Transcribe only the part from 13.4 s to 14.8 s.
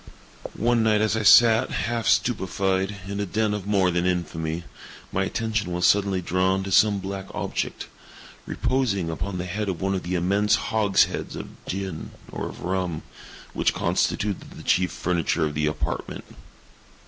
which constituted the